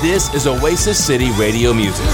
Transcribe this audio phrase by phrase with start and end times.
[0.00, 2.06] This is Oasis City Radio Music.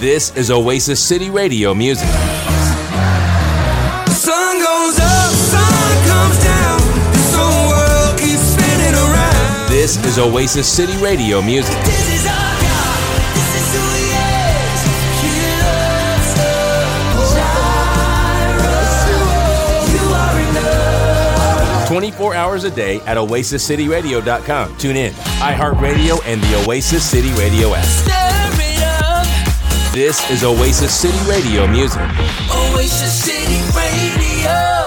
[0.00, 2.08] This is Oasis City Radio Music.
[4.08, 6.80] Sun goes up, sun comes down.
[7.12, 9.68] This whole world keeps spinning around.
[9.70, 11.78] This is Oasis City Radio Music.
[22.00, 24.76] 24 hours a day at oasiscityradio.com.
[24.78, 27.84] Tune in, iHeartRadio, and the Oasis City Radio app.
[29.92, 32.00] This is Oasis City Radio Music.
[32.50, 34.79] Oasis City Radio.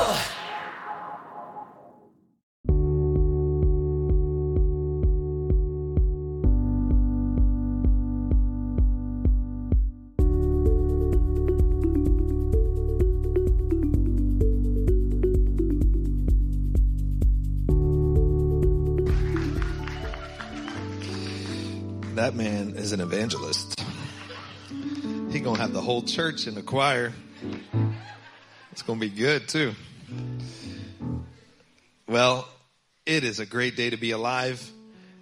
[22.94, 23.84] An evangelist.
[25.32, 27.12] He gonna have the whole church in the choir.
[28.72, 29.74] It's gonna be good too.
[32.08, 32.48] Well,
[33.06, 34.72] it is a great day to be alive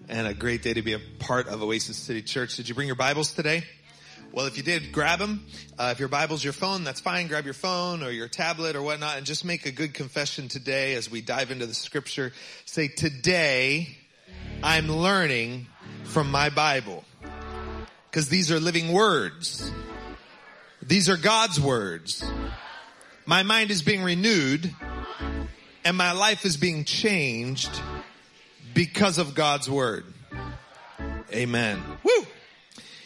[0.09, 2.57] and a great day to be a part of Oasis City Church.
[2.57, 3.63] Did you bring your Bibles today?
[4.33, 5.45] Well, if you did, grab them.
[5.79, 7.27] Uh, if your Bible's your phone, that's fine.
[7.27, 10.95] Grab your phone or your tablet or whatnot and just make a good confession today
[10.95, 12.33] as we dive into the scripture.
[12.65, 13.95] Say, today
[14.61, 15.67] I'm learning
[16.03, 17.05] from my Bible.
[18.11, 19.71] Because these are living words.
[20.81, 22.25] These are God's words.
[23.25, 24.69] My mind is being renewed
[25.85, 27.71] and my life is being changed
[28.73, 30.03] because of God's word.
[31.31, 31.81] Amen.
[32.03, 32.27] Woo!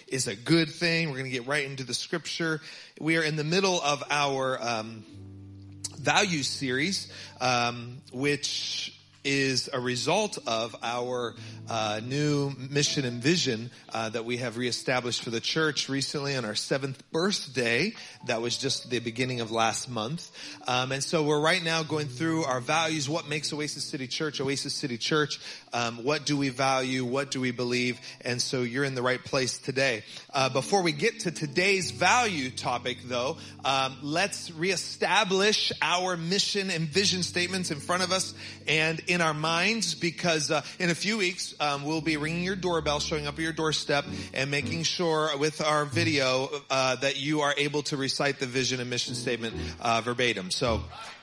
[0.08, 1.10] Is a good thing.
[1.10, 2.60] We're going to get right into the scripture.
[3.00, 5.06] We are in the middle of our um,
[6.00, 8.95] values series, um, which
[9.26, 11.36] is a result of our
[11.68, 16.46] uh, new mission and vision uh, that we have reestablished for the church recently on
[16.46, 17.94] our seventh birthday.
[18.28, 20.32] That was just the beginning of last month.
[20.68, 23.10] Um, and so we're right now going through our values.
[23.10, 25.40] What makes Oasis City Church Oasis City Church?
[25.74, 27.04] Um, what do we value?
[27.04, 28.00] What do we believe?
[28.22, 30.04] And so you're in the right place today.
[30.34, 36.88] Uh, before we get to today's value topic though, um, let's reestablish our mission and
[36.88, 38.36] vision statements in front of us
[38.68, 42.56] and in our minds because uh, in a few weeks um, we'll be ringing your
[42.56, 47.42] doorbell, showing up at your doorstep, and making sure with our video uh, that you
[47.42, 50.52] are able to recite the vision and mission statement uh, verbatim.
[50.52, 50.82] So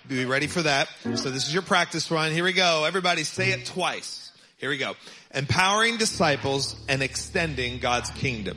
[0.09, 0.89] be ready for that.
[1.03, 2.33] So this is your practice run.
[2.33, 2.85] Here we go.
[2.85, 4.33] Everybody say it twice.
[4.59, 4.95] Here we go.
[5.35, 8.57] Empowering disciples and extending God's kingdom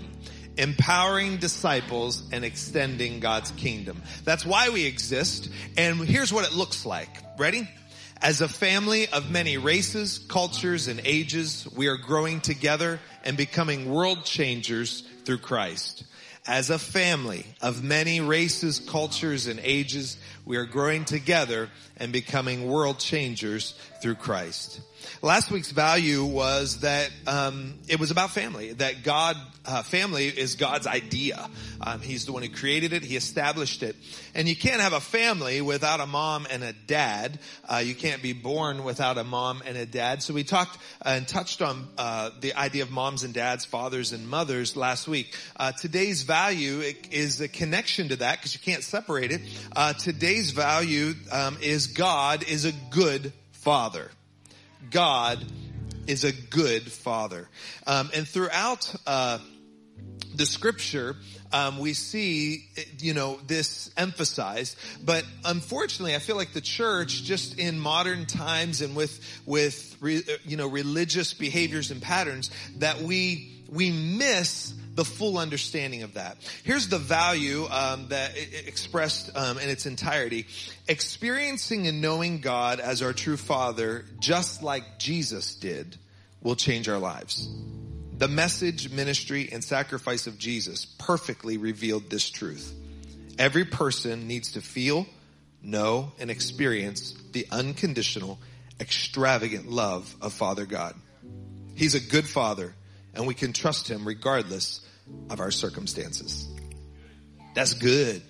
[0.58, 4.02] empowering disciples and extending God's kingdom.
[4.24, 5.50] That's why we exist.
[5.78, 7.10] And here's what it looks like.
[7.38, 7.68] Ready?
[8.22, 13.90] As a family of many races, cultures, and ages, we are growing together and becoming
[13.90, 16.06] world changers through Christ.
[16.48, 22.68] As a family of many races, cultures, and ages, we are growing together and becoming
[22.68, 24.80] world changers through Christ.
[25.22, 28.74] Last week's value was that um, it was about family.
[28.74, 31.50] That God, uh, family is God's idea.
[31.82, 33.04] Um, he's the one who created it.
[33.04, 33.96] He established it,
[34.34, 37.40] and you can't have a family without a mom and a dad.
[37.68, 40.22] Uh, you can't be born without a mom and a dad.
[40.24, 44.28] So we talked and touched on uh, the idea of moms and dads, fathers and
[44.28, 45.36] mothers last week.
[45.56, 49.42] Uh, today's value is a connection to that because you can't separate it.
[49.76, 54.12] Uh, today's value um, is God is a good father.
[54.92, 55.44] God
[56.08, 57.50] is a good father.
[57.88, 59.40] Um, and throughout uh,
[60.36, 61.16] the scripture,
[61.52, 62.66] um, we see,
[63.00, 64.78] you know, this emphasized.
[65.04, 70.24] But unfortunately, I feel like the church, just in modern times and with with re,
[70.44, 76.38] you know religious behaviors and patterns, that we we miss the full understanding of that.
[76.64, 78.32] Here's the value um, that
[78.66, 80.48] expressed um, in its entirety:
[80.88, 85.98] experiencing and knowing God as our true Father, just like Jesus did,
[86.42, 87.50] will change our lives.
[88.18, 92.74] The message, ministry, and sacrifice of Jesus perfectly revealed this truth.
[93.38, 95.06] Every person needs to feel,
[95.62, 98.40] know, and experience the unconditional,
[98.80, 100.96] extravagant love of Father God.
[101.76, 102.74] He's a good Father,
[103.14, 104.80] and we can trust Him regardless
[105.30, 106.48] of our circumstances.
[107.54, 108.22] That's good.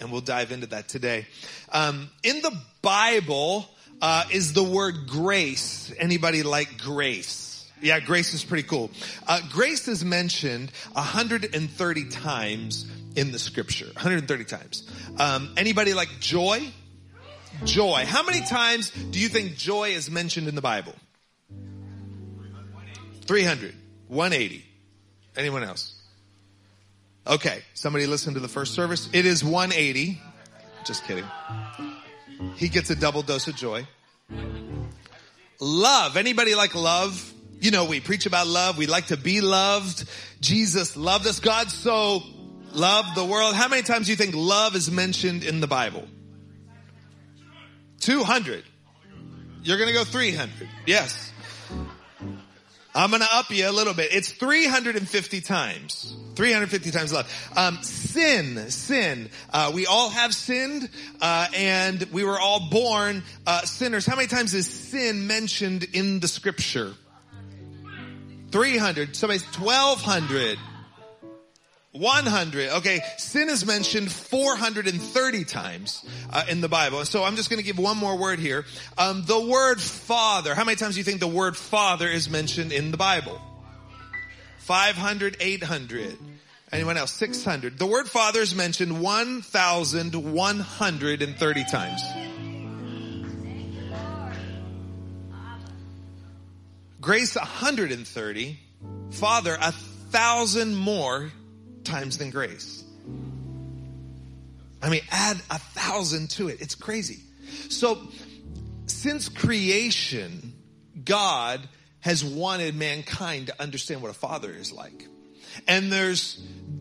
[0.00, 1.26] And we'll dive into that today.
[1.70, 3.66] Um, in the Bible
[4.00, 5.92] uh, is the word grace.
[5.98, 7.70] Anybody like grace?
[7.82, 8.90] Yeah, grace is pretty cool.
[9.26, 13.86] Uh, grace is mentioned 130 times in the scripture.
[13.86, 14.90] 130 times.
[15.18, 16.72] Um, anybody like joy?
[17.64, 18.04] joy.
[18.06, 20.94] How many times do you think joy is mentioned in the Bible?
[23.22, 23.74] 300,
[24.08, 24.64] 180.
[25.36, 25.99] Anyone else?
[27.26, 29.08] Okay, somebody listened to the first service.
[29.12, 30.20] It is 180.
[30.84, 31.24] Just kidding.
[32.56, 33.86] He gets a double dose of joy.
[35.60, 36.16] Love.
[36.16, 37.32] Anybody like love?
[37.60, 38.78] You know, we preach about love.
[38.78, 40.08] We like to be loved.
[40.40, 41.40] Jesus loved us.
[41.40, 42.22] God so
[42.72, 43.54] loved the world.
[43.54, 46.08] How many times do you think love is mentioned in the Bible?
[48.00, 48.64] 200.
[49.62, 50.68] You're going to go 300.
[50.86, 51.32] Yes.
[52.94, 54.14] I'm going to up you a little bit.
[54.14, 56.16] It's 350 times.
[56.40, 57.30] 350 times love.
[57.54, 59.28] Um, sin, sin.
[59.52, 60.88] Uh, we all have sinned,
[61.20, 64.06] uh, and we were all born uh, sinners.
[64.06, 66.94] How many times is sin mentioned in the scripture?
[68.52, 69.14] 300.
[69.14, 70.58] Somebody's 1200.
[71.92, 72.70] 100.
[72.70, 76.02] Okay, sin is mentioned 430 times
[76.32, 77.04] uh, in the Bible.
[77.04, 78.64] So I'm just going to give one more word here.
[78.96, 80.54] Um, the word father.
[80.54, 83.38] How many times do you think the word father is mentioned in the Bible?
[84.60, 86.29] 500, 800.
[86.72, 87.12] Anyone else?
[87.12, 87.78] 600.
[87.78, 92.02] The word father is mentioned 1,130 times.
[97.00, 98.58] Grace 130.
[99.10, 101.32] Father a thousand more
[101.82, 102.84] times than grace.
[104.82, 106.60] I mean, add a thousand to it.
[106.60, 107.18] It's crazy.
[107.68, 107.98] So,
[108.86, 110.54] since creation,
[111.04, 111.60] God
[112.00, 115.06] has wanted mankind to understand what a father is like.
[115.66, 116.40] And there's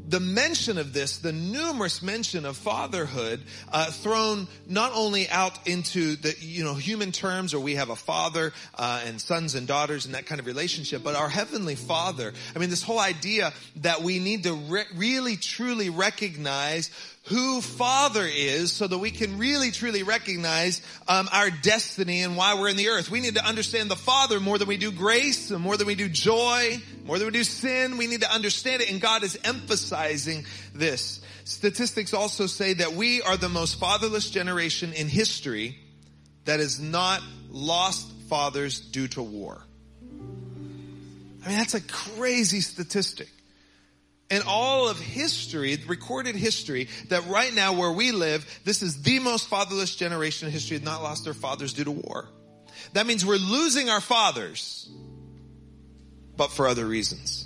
[0.09, 6.15] the mention of this, the numerous mention of fatherhood, uh, thrown not only out into
[6.15, 10.05] the you know human terms, or we have a father uh, and sons and daughters
[10.05, 12.33] and that kind of relationship, but our heavenly Father.
[12.55, 16.89] I mean, this whole idea that we need to re- really truly recognize
[17.29, 22.55] who Father is so that we can really truly recognize um, our destiny and why
[22.55, 23.11] we're in the earth.
[23.11, 25.93] We need to understand the Father more than we do grace, and more than we
[25.93, 27.97] do joy, more than we do sin.
[27.97, 31.21] We need to understand it, and God is emphasizing this.
[31.43, 35.77] Statistics also say that we are the most fatherless generation in history
[36.45, 39.61] that has not lost fathers due to war.
[41.45, 43.29] I mean, that's a crazy statistic
[44.29, 49.19] in all of history, recorded history, that right now where we live, this is the
[49.19, 52.29] most fatherless generation in history, that not lost their fathers due to war.
[52.93, 54.89] That means we're losing our fathers,
[56.37, 57.45] but for other reasons.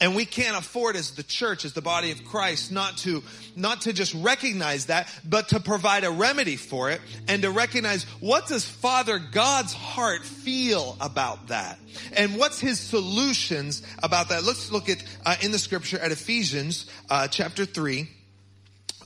[0.00, 3.22] And we can't afford as the church, as the body of Christ, not to,
[3.56, 8.04] not to just recognize that, but to provide a remedy for it and to recognize
[8.20, 11.78] what does Father God's heart feel about that?
[12.16, 14.44] And what's his solutions about that?
[14.44, 18.08] Let's look at, uh, in the scripture at Ephesians, uh, chapter 3.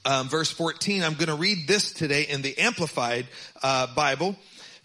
[0.04, 3.28] Um, verse 14, I'm going to read this today in the Amplified
[3.62, 4.36] uh, Bible.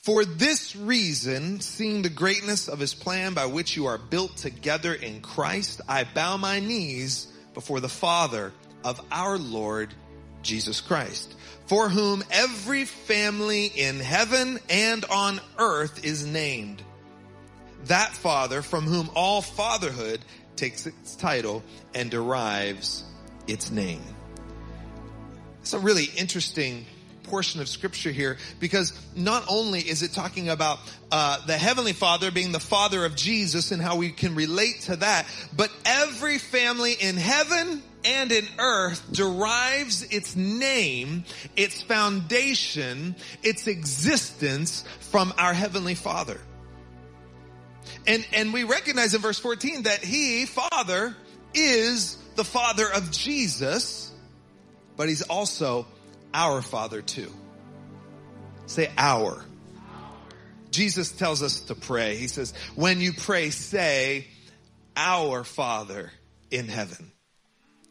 [0.07, 4.94] For this reason, seeing the greatness of his plan by which you are built together
[4.94, 8.54] in Christ, I bow my knees before the Father
[8.86, 9.94] of our Lord
[10.44, 16.81] Jesus Christ, for whom every family in heaven and on earth is named.
[17.88, 20.21] That Father from whom all fatherhood
[20.56, 21.63] takes its title
[21.94, 23.04] and derives
[23.45, 24.06] its name.
[25.59, 26.86] It's a really interesting
[27.27, 30.80] portion of scripture here because not only is it talking about
[31.11, 34.95] uh, the heavenly father being the father of jesus and how we can relate to
[34.95, 41.23] that but every family in heaven and in earth derives its name
[41.56, 46.40] its foundation its existence from our heavenly father.
[48.06, 51.16] And and we recognize in verse 14 that he father
[51.54, 54.11] is the father of jesus
[54.95, 55.87] but he's also
[56.34, 57.31] our Father too.
[58.66, 59.44] Say our.
[60.72, 62.18] Jesus tells us to pray.
[62.18, 64.28] He says, when you pray, say,
[64.96, 66.12] our Father
[66.52, 67.12] in heaven.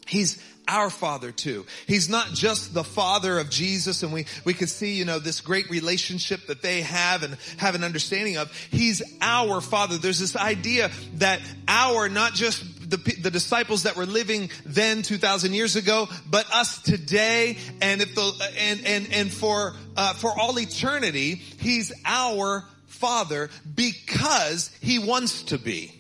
[0.06, 1.66] He's our father too.
[1.86, 5.40] He's not just the father of Jesus and we, we could see, you know, this
[5.40, 8.52] great relationship that they have and have an understanding of.
[8.70, 9.98] He's our father.
[9.98, 15.52] There's this idea that our, not just the, the disciples that were living then 2,000
[15.52, 20.58] years ago, but us today and if the, and, and, and for, uh, for all
[20.58, 25.92] eternity, He's our Father because He wants to be.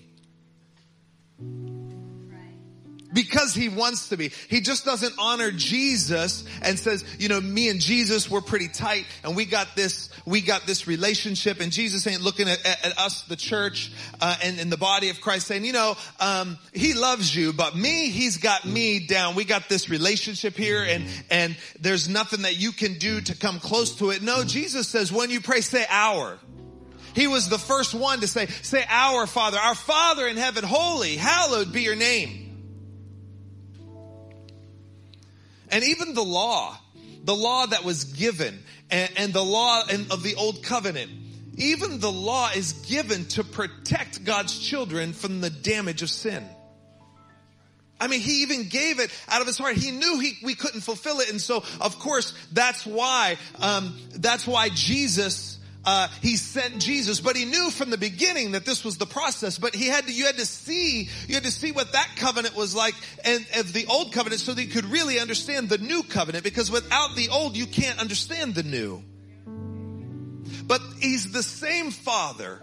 [3.16, 4.28] Because he wants to be.
[4.50, 9.06] He just doesn't honor Jesus and says, you know, me and Jesus we're pretty tight
[9.24, 12.98] and we got this, we got this relationship and Jesus ain't looking at, at, at
[12.98, 17.34] us, the church, uh, and the body of Christ saying, you know, um, he loves
[17.34, 19.34] you, but me, he's got me down.
[19.34, 23.60] We got this relationship here and, and there's nothing that you can do to come
[23.60, 24.20] close to it.
[24.20, 26.38] No, Jesus says when you pray, say our.
[27.14, 31.16] He was the first one to say, say our Father, our Father in heaven, holy,
[31.16, 32.45] hallowed be your name.
[35.70, 36.78] And even the law,
[37.24, 41.10] the law that was given and, and the law of the old covenant,
[41.56, 46.44] even the law is given to protect God's children from the damage of sin.
[47.98, 49.76] I mean, he even gave it out of his heart.
[49.76, 51.30] He knew he, we couldn't fulfill it.
[51.30, 55.55] And so, of course, that's why, um, that's why Jesus,
[55.86, 59.56] uh, he sent Jesus, but he knew from the beginning that this was the process.
[59.56, 62.56] But he had to, you had to see, you had to see what that covenant
[62.56, 66.02] was like and, and the old covenant so that you could really understand the new
[66.02, 69.02] covenant because without the old, you can't understand the new.
[70.66, 72.60] But he's the same father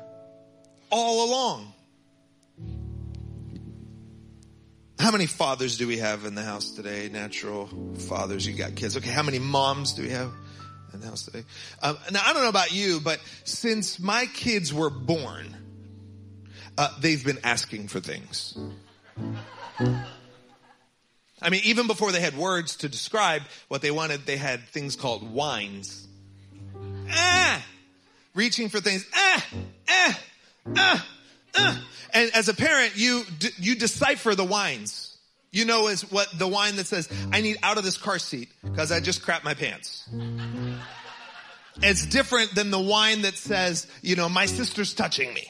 [0.90, 1.74] all along.
[5.00, 7.10] How many fathers do we have in the house today?
[7.12, 7.68] Natural
[8.08, 8.98] fathers, you got kids.
[8.98, 10.32] Okay, how many moms do we have
[11.82, 15.56] Um, now, I don't know about you, but since my kids were born,
[16.78, 18.58] uh, they've been asking for things.
[21.42, 24.96] I mean, even before they had words to describe what they wanted, they had things
[24.96, 26.08] called whines.
[27.10, 27.64] Ah!
[28.34, 29.06] Reaching for things.
[29.14, 29.46] Ah!
[29.90, 30.20] Ah!
[30.76, 31.08] Ah!
[31.56, 31.88] Ah!
[32.14, 35.13] And as a parent, you, d- you decipher the whines.
[35.54, 38.50] You know is what the whine that says, I need out of this car seat
[38.64, 40.10] because I just crap my pants.
[41.84, 45.48] It's different than the whine that says, you know, my sister's touching me.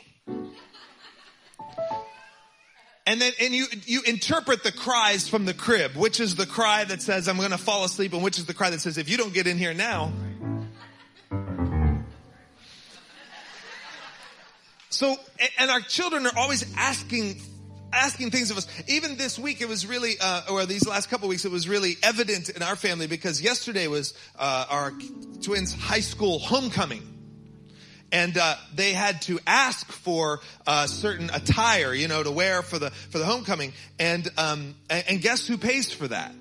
[3.05, 5.95] And then, and you, you interpret the cries from the crib.
[5.95, 8.69] Which is the cry that says, I'm gonna fall asleep, and which is the cry
[8.71, 10.11] that says, if you don't get in here now.
[14.89, 15.15] So,
[15.57, 17.41] and our children are always asking,
[17.93, 18.67] asking things of us.
[18.87, 21.95] Even this week, it was really, uh, or these last couple weeks, it was really
[22.03, 24.93] evident in our family because yesterday was, uh, our
[25.41, 27.13] twins' high school homecoming
[28.13, 32.77] and uh, they had to ask for uh, certain attire, you know, to wear for
[32.77, 33.73] the for the homecoming.
[33.97, 36.31] And um, and, and guess who pays for that?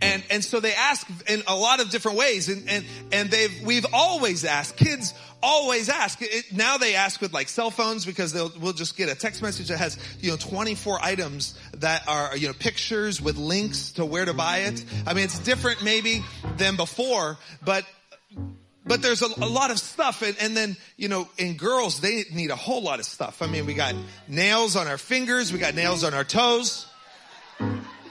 [0.00, 3.62] And and so they ask in a lot of different ways, and and and they've
[3.64, 5.12] we've always asked kids
[5.46, 6.18] always ask.
[6.20, 9.40] It, now they ask with like cell phones because they'll we'll just get a text
[9.42, 14.04] message that has you know 24 items that are you know pictures with links to
[14.04, 14.84] where to buy it.
[15.06, 16.24] I mean, it's different maybe
[16.56, 17.86] than before, but
[18.84, 20.22] but there's a, a lot of stuff.
[20.22, 23.40] And, and then you know in girls they need a whole lot of stuff.
[23.40, 23.94] I mean we got
[24.26, 25.52] nails on our fingers.
[25.52, 26.88] We got nails on our toes.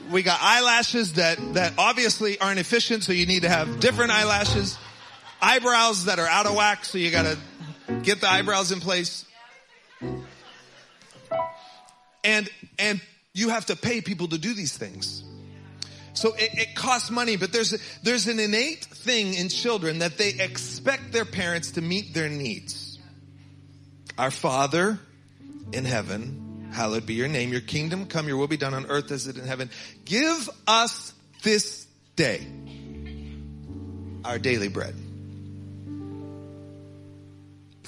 [0.09, 4.77] We got eyelashes that that obviously aren't efficient so you need to have different eyelashes
[5.41, 7.37] eyebrows that are out of whack so you gotta
[8.03, 9.25] get the eyebrows in place
[12.23, 12.49] and
[12.79, 13.01] and
[13.33, 15.23] you have to pay people to do these things
[16.15, 20.29] so it, it costs money, but there's there's an innate thing in children that they
[20.29, 22.97] expect their parents to meet their needs.
[24.17, 24.97] Our Father
[25.73, 27.51] in heaven, hallowed be your name.
[27.51, 28.29] Your kingdom come.
[28.29, 29.69] Your will be done on earth as it in heaven.
[30.05, 31.13] Give us
[31.43, 32.47] this day
[34.23, 34.95] our daily bread.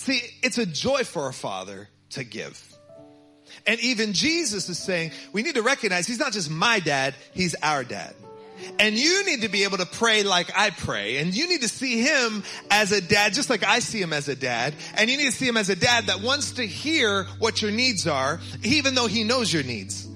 [0.07, 2.63] See, it's a joy for a father to give.
[3.65, 7.55] And even Jesus is saying, we need to recognize he's not just my dad, he's
[7.61, 8.15] our dad.
[8.79, 11.17] And you need to be able to pray like I pray.
[11.17, 14.29] And you need to see him as a dad, just like I see him as
[14.29, 14.75] a dad.
[14.95, 17.71] And you need to see him as a dad that wants to hear what your
[17.71, 20.07] needs are, even though he knows your needs.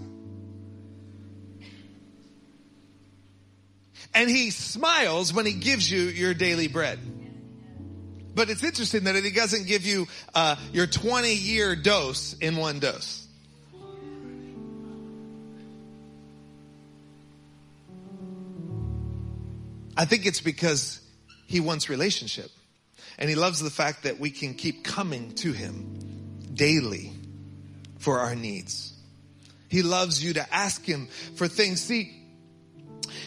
[4.14, 6.98] And he smiles when he gives you your daily bread.
[8.34, 12.80] But it's interesting that he doesn't give you uh, your 20 year dose in one
[12.80, 13.28] dose.
[19.98, 21.02] I think it's because
[21.48, 22.50] he wants relationship.
[23.20, 27.12] And he loves the fact that we can keep coming to him daily
[28.00, 28.94] for our needs.
[29.70, 31.82] He loves you to ask him for things.
[31.82, 32.18] See,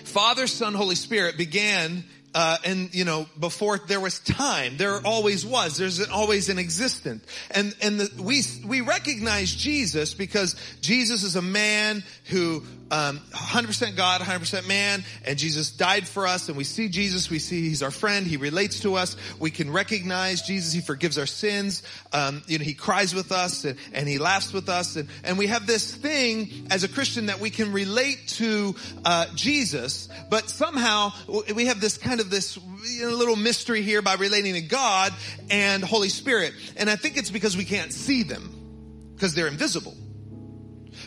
[0.04, 2.04] Father, Son, Holy Spirit began
[2.34, 5.76] uh, and you know before there was time there always was.
[5.76, 11.42] There's always an existent and and the, we we recognize jesus because jesus is a
[11.42, 16.88] man who um, 100% God, 100% man, and Jesus died for us, and we see
[16.88, 20.80] Jesus, we see He's our friend, He relates to us, we can recognize Jesus, He
[20.80, 24.68] forgives our sins, um, you know, He cries with us, and, and He laughs with
[24.68, 28.76] us, and, and we have this thing as a Christian that we can relate to
[29.04, 31.12] uh, Jesus, but somehow
[31.54, 35.12] we have this kind of this you know, little mystery here by relating to God
[35.50, 39.94] and Holy Spirit, and I think it's because we can't see them, because they're invisible.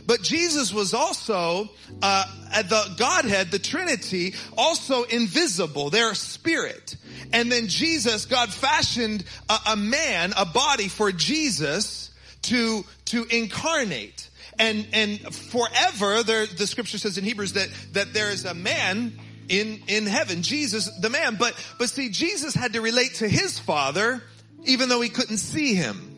[0.06, 1.70] But Jesus was also,
[2.02, 2.26] uh,
[2.64, 5.90] the Godhead, the Trinity, also invisible.
[5.90, 6.96] They're spirit.
[7.34, 12.12] And then Jesus, God fashioned a, a man, a body for Jesus
[12.44, 14.30] to, to incarnate.
[14.58, 19.20] And, and forever, there, the scripture says in Hebrews that, that there is a man
[19.50, 21.36] in, in heaven, Jesus, the man.
[21.36, 24.22] But, but see, Jesus had to relate to his father,
[24.66, 26.14] even though he couldn't see him.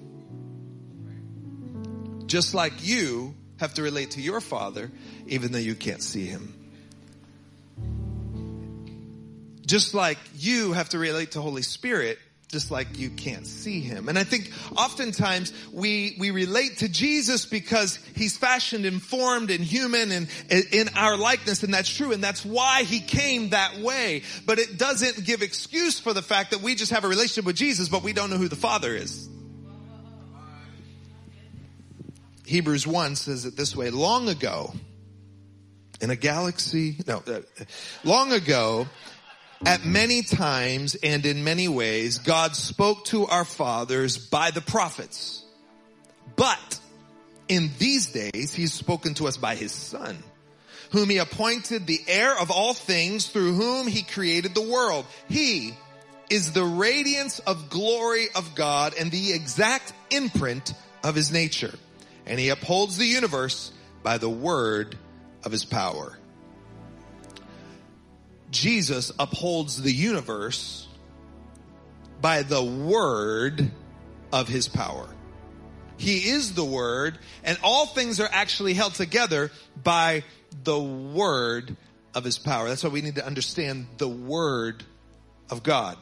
[2.25, 4.91] Just like you have to relate to your father,
[5.27, 6.53] even though you can't see him.
[9.65, 12.17] Just like you have to relate to Holy Spirit,
[12.49, 14.09] just like you can't see him.
[14.09, 19.63] And I think oftentimes we, we relate to Jesus because he's fashioned and formed and
[19.63, 21.61] human and in our likeness.
[21.61, 22.11] And that's true.
[22.11, 24.23] And that's why he came that way.
[24.47, 27.55] But it doesn't give excuse for the fact that we just have a relationship with
[27.55, 29.29] Jesus, but we don't know who the Father is.
[32.47, 34.73] Hebrews 1 says it this way, long ago,
[36.01, 37.41] in a galaxy, no, uh,
[38.03, 38.87] long ago,
[39.65, 45.43] at many times and in many ways, God spoke to our fathers by the prophets.
[46.35, 46.79] But
[47.49, 50.17] in these days, he's spoken to us by his son,
[50.91, 55.05] whom he appointed the heir of all things through whom he created the world.
[55.27, 55.73] He
[56.29, 60.73] is the radiance of glory of God and the exact imprint
[61.03, 61.73] of his nature.
[62.25, 63.71] And he upholds the universe
[64.03, 64.95] by the word
[65.43, 66.18] of his power.
[68.51, 70.87] Jesus upholds the universe
[72.21, 73.71] by the word
[74.31, 75.07] of his power.
[75.97, 79.51] He is the word and all things are actually held together
[79.83, 80.23] by
[80.63, 81.75] the word
[82.15, 82.67] of his power.
[82.67, 84.83] That's why we need to understand the word
[85.49, 85.97] of God.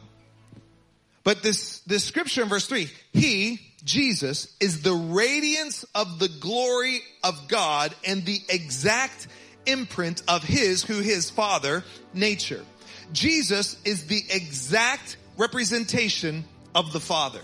[1.24, 7.00] But this, this scripture in verse three, he, Jesus, is the radiance of the glory
[7.22, 9.28] of God and the exact
[9.68, 11.84] imprint of his, who his father,
[12.14, 12.64] nature.
[13.12, 16.44] Jesus is the exact representation
[16.74, 17.40] of the father.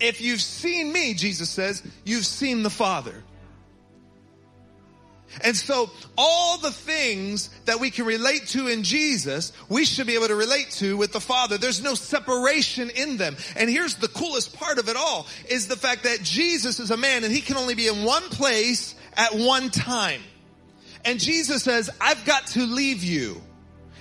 [0.00, 3.24] If you've seen me, Jesus says, you've seen the father.
[5.42, 10.14] And so all the things that we can relate to in Jesus, we should be
[10.14, 11.58] able to relate to with the Father.
[11.58, 13.36] There's no separation in them.
[13.54, 16.96] And here's the coolest part of it all is the fact that Jesus is a
[16.96, 20.22] man and he can only be in one place at one time.
[21.04, 23.42] And Jesus says, I've got to leave you.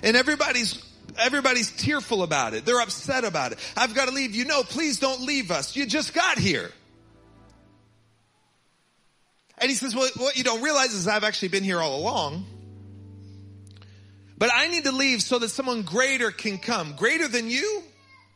[0.04, 0.84] And everybody's
[1.20, 2.64] everybody's tearful about it.
[2.64, 3.60] They're upset about it.
[3.76, 4.46] I've got to leave you.
[4.46, 5.76] No, please don't leave us.
[5.76, 6.72] You just got here.
[9.58, 12.46] And he says, well, what you don't realize is I've actually been here all along.
[14.38, 16.96] But I need to leave so that someone greater can come.
[16.96, 17.82] Greater than you?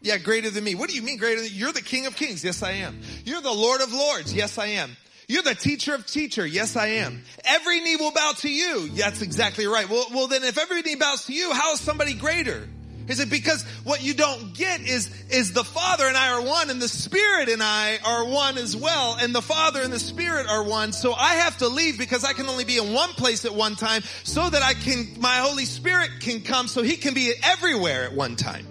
[0.02, 0.74] Yeah, greater than me.
[0.74, 2.44] What do you mean greater than You're the King of Kings.
[2.44, 3.00] Yes, I am.
[3.24, 4.34] You're the Lord of Lords.
[4.34, 4.98] Yes, I am.
[5.32, 6.46] You're the teacher of teacher.
[6.46, 7.24] Yes, I am.
[7.46, 8.89] Every knee will bow to you.
[8.89, 9.89] That's exactly right.
[9.89, 12.67] Well, well, then if every knee bows to you, how is somebody greater?
[13.08, 16.70] Is it because what you don't get is, is the Father and I are one
[16.70, 20.48] and the Spirit and I are one as well and the Father and the Spirit
[20.50, 20.91] are one.
[20.91, 23.78] So I have to leave because I can only be in one place at one
[23.78, 28.04] time so that I can, my Holy Spirit can come so He can be everywhere
[28.04, 28.67] at one time.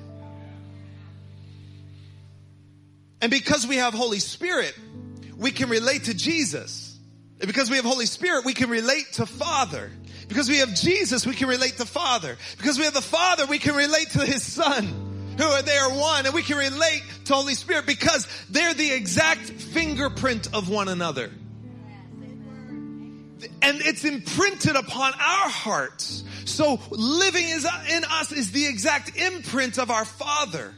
[3.23, 4.79] And because we have Holy Spirit,
[5.41, 6.99] we can relate to Jesus.
[7.39, 9.91] Because we have Holy Spirit, we can relate to Father.
[10.29, 12.37] Because we have Jesus, we can relate to Father.
[12.59, 15.35] Because we have the Father, we can relate to His Son.
[15.39, 18.93] Who are they are one and we can relate to Holy Spirit because they're the
[18.93, 21.31] exact fingerprint of one another.
[23.63, 26.25] And it's imprinted upon our hearts.
[26.45, 30.75] So living is in us is the exact imprint of our Father.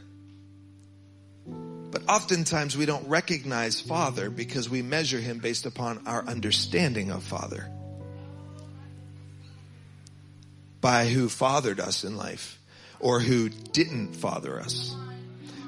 [2.07, 7.69] Oftentimes we don't recognize Father because we measure Him based upon our understanding of Father.
[10.81, 12.59] By who fathered us in life
[12.99, 14.95] or who didn't father us.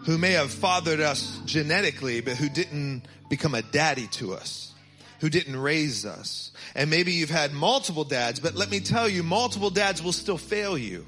[0.05, 4.73] Who may have fathered us genetically, but who didn't become a daddy to us.
[5.19, 6.51] Who didn't raise us.
[6.75, 10.37] And maybe you've had multiple dads, but let me tell you, multiple dads will still
[10.37, 11.05] fail you.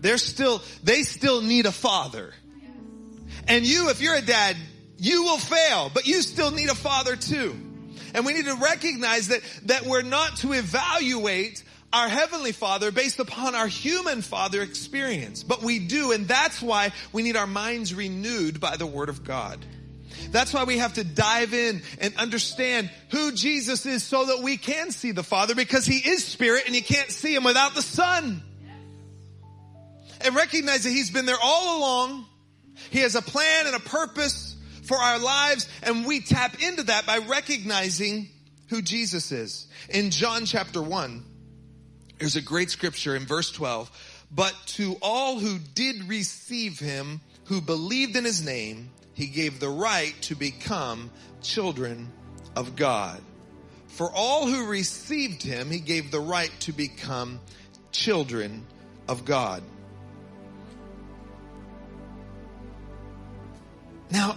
[0.00, 2.32] They're still, they still need a father.
[3.48, 4.56] And you, if you're a dad,
[4.98, 7.54] you will fail, but you still need a father too.
[8.14, 13.20] And we need to recognize that, that we're not to evaluate our heavenly father based
[13.20, 15.42] upon our human father experience.
[15.42, 19.24] But we do, and that's why we need our minds renewed by the word of
[19.24, 19.64] God.
[20.30, 24.56] That's why we have to dive in and understand who Jesus is so that we
[24.56, 27.82] can see the Father because He is Spirit and you can't see Him without the
[27.82, 28.42] Son.
[30.22, 32.26] And recognize that He's been there all along.
[32.90, 37.06] He has a plan and a purpose for our lives and we tap into that
[37.06, 38.28] by recognizing
[38.68, 39.66] who Jesus is.
[39.88, 41.24] In John chapter 1,
[42.18, 43.90] there's a great scripture in verse 12.
[44.30, 49.68] But to all who did receive him, who believed in his name, he gave the
[49.68, 51.10] right to become
[51.42, 52.12] children
[52.56, 53.20] of God.
[53.88, 57.40] For all who received him, he gave the right to become
[57.92, 58.66] children
[59.08, 59.62] of God.
[64.10, 64.36] Now,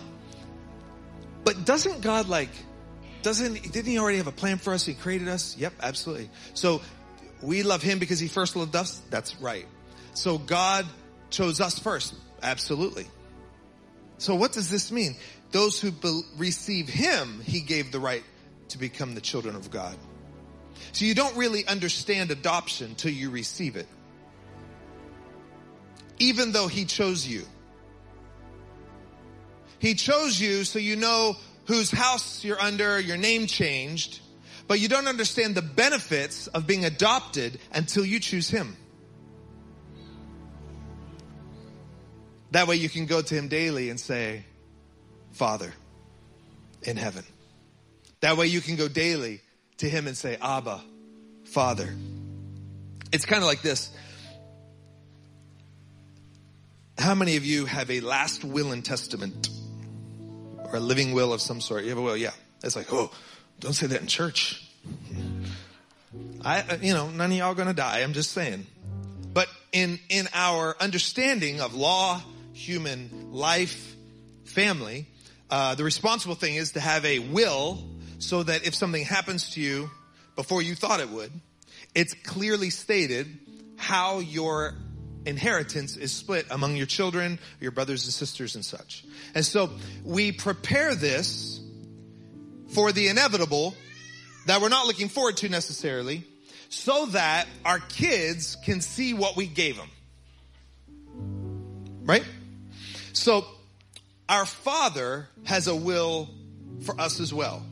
[1.43, 2.49] but doesn't God like,
[3.21, 4.85] doesn't, didn't he already have a plan for us?
[4.85, 5.57] He created us?
[5.57, 6.29] Yep, absolutely.
[6.53, 6.81] So
[7.41, 9.01] we love him because he first loved us?
[9.09, 9.65] That's right.
[10.13, 10.85] So God
[11.29, 12.15] chose us first?
[12.41, 13.07] Absolutely.
[14.17, 15.15] So what does this mean?
[15.51, 18.23] Those who be- receive him, he gave the right
[18.69, 19.95] to become the children of God.
[20.91, 23.87] So you don't really understand adoption till you receive it.
[26.19, 27.45] Even though he chose you.
[29.79, 34.19] He chose you so you know whose house you're under, your name changed,
[34.67, 38.75] but you don't understand the benefits of being adopted until you choose him.
[42.51, 44.43] That way you can go to him daily and say,
[45.31, 45.73] Father
[46.83, 47.23] in heaven.
[48.21, 49.41] That way you can go daily
[49.77, 50.81] to him and say, Abba,
[51.45, 51.93] Father.
[53.11, 53.91] It's kind of like this.
[56.97, 59.49] How many of you have a last will and testament
[60.71, 61.83] or a living will of some sort?
[61.83, 62.31] You have a will, yeah.
[62.63, 63.11] It's like, oh,
[63.59, 64.65] don't say that in church.
[66.43, 67.99] I, you know, none of y'all gonna die.
[67.99, 68.65] I'm just saying.
[69.33, 72.21] But in, in our understanding of law,
[72.53, 73.95] human life,
[74.45, 75.05] family,
[75.49, 77.83] uh, the responsible thing is to have a will
[78.19, 79.89] so that if something happens to you
[80.35, 81.31] before you thought it would,
[81.95, 83.27] it's clearly stated
[83.77, 84.75] how your
[85.25, 89.05] inheritance is split among your children, your brothers and sisters and such.
[89.35, 89.69] And so
[90.03, 91.59] we prepare this
[92.69, 93.75] for the inevitable
[94.45, 96.23] that we're not looking forward to necessarily
[96.69, 99.89] so that our kids can see what we gave them.
[102.03, 102.23] Right?
[103.13, 103.45] So
[104.27, 106.29] our father has a will
[106.81, 107.63] for us as well.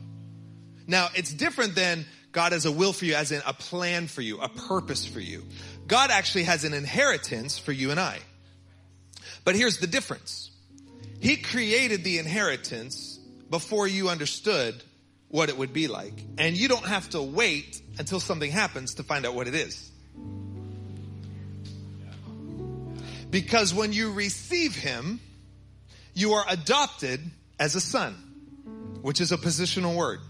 [0.86, 4.20] Now it's different than God has a will for you as in a plan for
[4.20, 5.44] you, a purpose for you.
[5.88, 8.18] God actually has an inheritance for you and I.
[9.44, 10.50] But here's the difference.
[11.20, 13.18] He created the inheritance
[13.50, 14.74] before you understood
[15.28, 16.12] what it would be like.
[16.36, 19.90] And you don't have to wait until something happens to find out what it is.
[23.30, 25.20] Because when you receive Him,
[26.14, 27.20] you are adopted
[27.58, 28.14] as a son,
[29.02, 30.20] which is a positional word.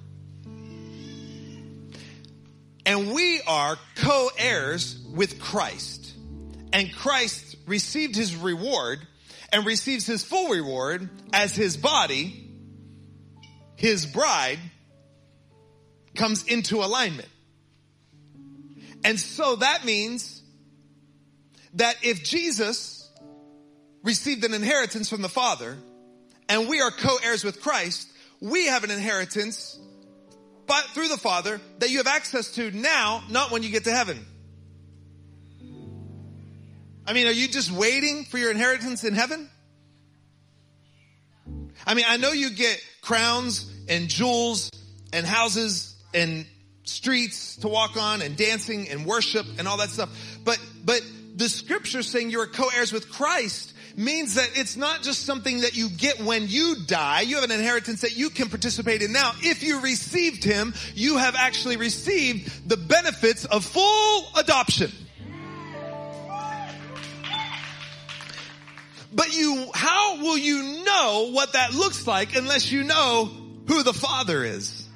[2.86, 6.14] And we are co-heirs with Christ.
[6.72, 9.00] And Christ received his reward
[9.52, 12.48] and receives his full reward as his body,
[13.74, 14.60] his bride,
[16.14, 17.28] comes into alignment.
[19.02, 20.40] And so that means
[21.74, 23.10] that if Jesus
[24.04, 25.76] received an inheritance from the Father
[26.48, 28.08] and we are co-heirs with Christ,
[28.40, 29.80] we have an inheritance
[30.68, 33.90] but through the Father that you have access to now, not when you get to
[33.90, 34.24] heaven.
[37.08, 39.48] I mean, are you just waiting for your inheritance in heaven?
[41.86, 44.70] I mean, I know you get crowns and jewels
[45.14, 46.44] and houses and
[46.84, 50.10] streets to walk on and dancing and worship and all that stuff.
[50.44, 51.00] But, but
[51.34, 55.88] the scripture saying you're co-heirs with Christ means that it's not just something that you
[55.88, 57.22] get when you die.
[57.22, 59.32] You have an inheritance that you can participate in now.
[59.40, 64.92] If you received him, you have actually received the benefits of full adoption.
[69.18, 73.28] But you, how will you know what that looks like unless you know
[73.66, 74.88] who the Father is?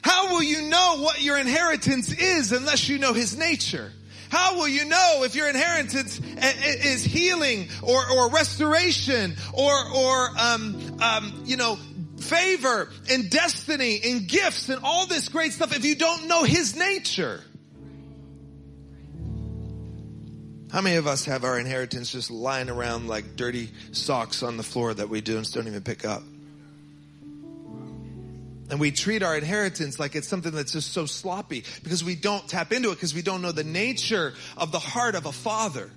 [0.00, 3.92] How will you know what your inheritance is unless you know His nature?
[4.30, 10.96] How will you know if your inheritance is healing or, or restoration or, or, um,
[11.02, 11.78] um, you know,
[12.18, 16.74] favor and destiny and gifts and all this great stuff if you don't know His
[16.76, 17.42] nature?
[20.70, 24.62] How many of us have our inheritance just lying around like dirty socks on the
[24.62, 26.22] floor that we do and don't even pick up?
[28.70, 32.46] And we treat our inheritance like it's something that's just so sloppy because we don't
[32.46, 35.90] tap into it because we don't know the nature of the heart of a father.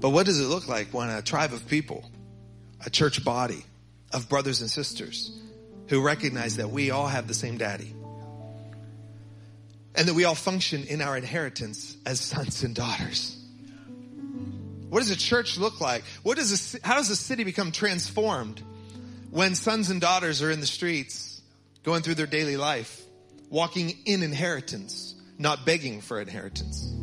[0.00, 2.04] But what does it look like when a tribe of people,
[2.84, 3.64] a church body
[4.12, 5.40] of brothers and sisters
[5.86, 7.94] who recognize that we all have the same daddy
[9.94, 13.36] and that we all function in our inheritance as sons and daughters?
[14.88, 16.04] What does a church look like?
[16.22, 18.62] What does a, how does a city become transformed
[19.30, 21.42] when sons and daughters are in the streets
[21.82, 23.02] going through their daily life,
[23.50, 26.94] walking in inheritance, not begging for inheritance?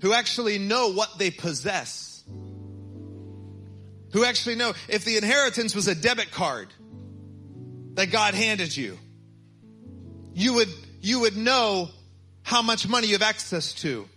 [0.00, 2.24] Who actually know what they possess.
[4.12, 6.68] Who actually know if the inheritance was a debit card
[7.94, 8.98] that God handed you,
[10.34, 10.68] you would,
[11.00, 11.90] you would know
[12.42, 14.08] how much money you have access to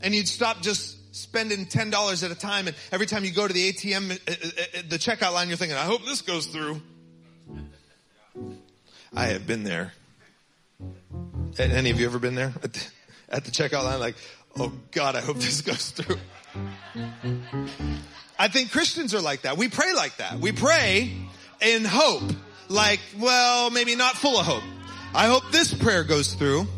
[0.00, 2.66] and you'd stop just spending ten dollars at a time.
[2.66, 5.56] And every time you go to the ATM, uh, uh, uh, the checkout line, you're
[5.56, 6.80] thinking, "I hope this goes through."
[9.14, 9.92] I have been there.
[11.58, 12.86] Any of you ever been there at the,
[13.30, 13.98] at the checkout line?
[13.98, 14.16] Like,
[14.56, 16.18] oh God, I hope this goes through.
[18.38, 19.56] I think Christians are like that.
[19.56, 20.38] We pray like that.
[20.38, 21.12] We pray
[21.60, 22.30] in hope.
[22.68, 24.62] Like, well, maybe not full of hope.
[25.18, 26.68] I hope this prayer goes through.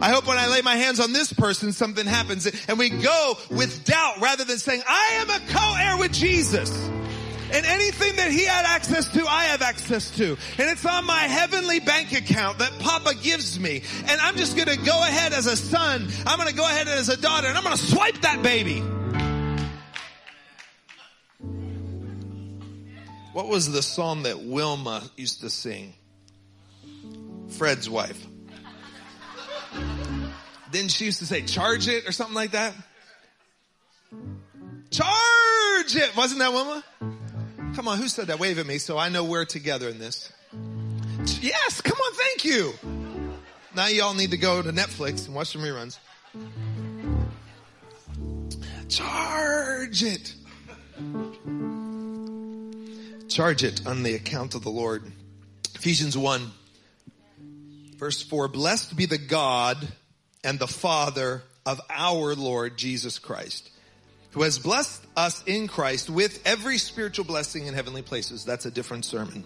[0.00, 2.50] I hope when I lay my hands on this person, something happens.
[2.66, 6.76] And we go with doubt rather than saying, I am a co-heir with Jesus.
[7.52, 10.36] And anything that he had access to, I have access to.
[10.58, 13.84] And it's on my heavenly bank account that Papa gives me.
[14.08, 16.08] And I'm just gonna go ahead as a son.
[16.26, 18.80] I'm gonna go ahead as a daughter and I'm gonna swipe that baby.
[23.32, 25.94] What was the song that Wilma used to sing?
[27.48, 28.26] Fred's wife.
[30.70, 32.74] Then she used to say, charge it or something like that.
[34.90, 36.16] Charge it!
[36.16, 36.84] Wasn't that Wilma?
[37.74, 38.38] Come on, who said that?
[38.38, 40.32] Wave at me so I know we're together in this.
[41.40, 42.72] Yes, come on, thank you.
[43.74, 45.98] Now y'all need to go to Netflix and watch some reruns.
[48.88, 50.34] Charge it.
[53.28, 55.12] Charge it on the account of the Lord.
[55.74, 56.50] Ephesians 1,
[57.98, 59.76] verse 4 Blessed be the God
[60.42, 63.70] and the Father of our Lord Jesus Christ,
[64.30, 68.44] who has blessed us in Christ with every spiritual blessing in heavenly places.
[68.44, 69.44] That's a different sermon.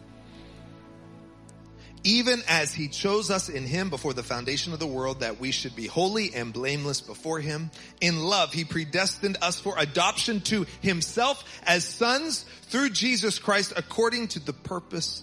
[2.04, 5.52] Even as he chose us in him before the foundation of the world that we
[5.52, 7.70] should be holy and blameless before him.
[8.00, 14.28] In love, he predestined us for adoption to himself as sons through Jesus Christ according
[14.28, 15.22] to the purpose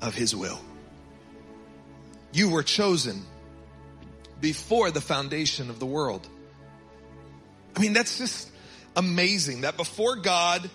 [0.00, 0.60] of his will.
[2.36, 3.22] You were chosen
[4.42, 6.28] before the foundation of the world.
[7.74, 8.50] I mean, that's just
[8.94, 10.68] amazing that before God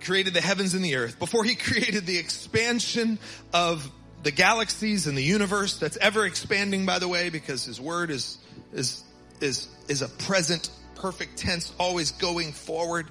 [0.00, 3.18] created the heavens and the earth, before he created the expansion
[3.52, 3.90] of
[4.22, 8.38] the galaxies and the universe that's ever expanding, by the way, because his word is,
[8.72, 9.02] is,
[9.40, 13.08] is, is a present perfect tense, always going forward.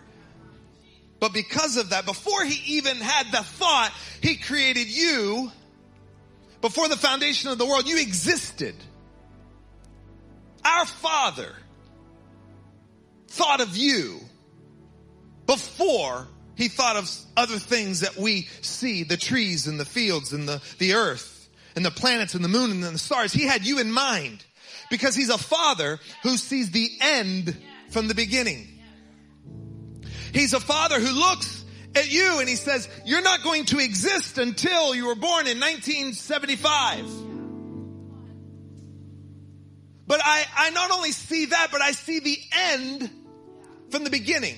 [1.19, 5.51] But because of that, before he even had the thought, he created you.
[6.61, 8.75] Before the foundation of the world, you existed.
[10.65, 11.53] Our Father
[13.27, 14.19] thought of you
[15.45, 20.47] before he thought of other things that we see, the trees and the fields and
[20.47, 23.31] the, the earth and the planets and the moon and the stars.
[23.31, 24.43] He had you in mind
[24.89, 27.55] because he's a father who sees the end
[27.91, 28.67] from the beginning.
[30.33, 31.63] He's a father who looks
[31.97, 35.59] at you and he says, you're not going to exist until you were born in
[35.59, 37.05] 1975.
[40.07, 42.39] But I, I not only see that, but I see the
[42.71, 43.09] end
[43.89, 44.55] from the beginning.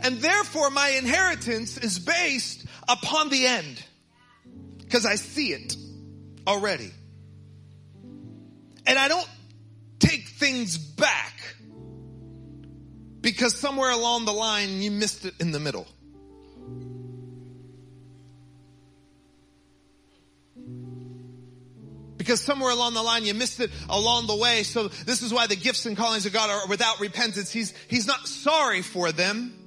[0.00, 3.82] And therefore my inheritance is based upon the end.
[4.78, 5.76] Because I see it
[6.46, 6.90] already.
[8.84, 9.28] And I don't
[10.00, 11.54] take things back
[13.20, 15.86] because somewhere along the line you missed it in the middle.
[22.22, 24.62] Because somewhere along the line you missed it along the way.
[24.62, 27.50] So this is why the gifts and callings of God are without repentance.
[27.50, 29.58] He's, he's not sorry for them.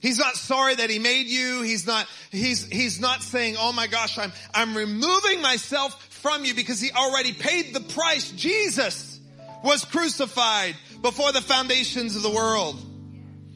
[0.00, 1.62] He's not sorry that he made you.
[1.62, 6.54] He's not, he's, he's not saying, oh my gosh, I'm, I'm removing myself from you
[6.54, 8.32] because he already paid the price.
[8.32, 9.20] Jesus
[9.62, 12.84] was crucified before the foundations of the world.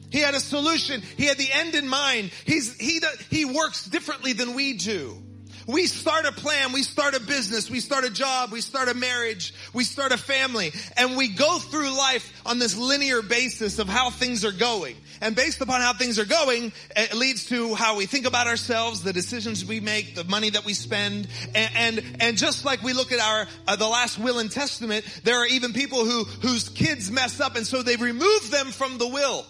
[0.09, 1.01] He had a solution.
[1.17, 2.31] He had the end in mind.
[2.45, 5.21] He's, he, he works differently than we do.
[5.67, 8.93] We start a plan, we start a business, we start a job, we start a
[8.93, 13.89] marriage, we start a family, and we go through life on this linear basis of
[13.89, 14.95] how things are going.
[15.21, 19.01] And based upon how things are going, it leads to how we think about ourselves,
[19.01, 22.93] the decisions we make, the money that we spend, and and, and just like we
[22.93, 26.69] look at our uh, the last will and testament, there are even people who whose
[26.69, 29.45] kids mess up, and so they remove them from the will.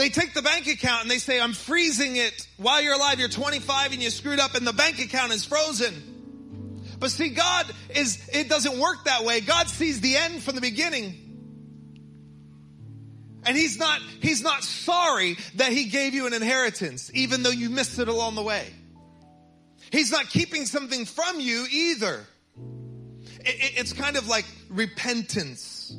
[0.00, 3.18] They take the bank account and they say, I'm freezing it while you're alive.
[3.18, 6.86] You're 25 and you screwed up and the bank account is frozen.
[6.98, 9.42] But see, God is, it doesn't work that way.
[9.42, 11.12] God sees the end from the beginning.
[13.44, 17.68] And he's not, he's not sorry that he gave you an inheritance, even though you
[17.68, 18.72] missed it along the way.
[19.92, 22.26] He's not keeping something from you either.
[23.40, 25.94] It- it- it's kind of like repentance.